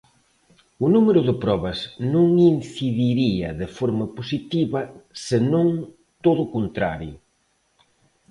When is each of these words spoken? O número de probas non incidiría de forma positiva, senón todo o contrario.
O 0.85 0.87
número 0.95 1.21
de 1.27 1.35
probas 1.43 1.77
non 2.13 2.27
incidiría 2.53 3.49
de 3.61 3.67
forma 3.77 4.05
positiva, 4.17 4.81
senón 5.27 5.67
todo 6.23 6.39
o 6.45 6.51
contrario. 6.55 7.15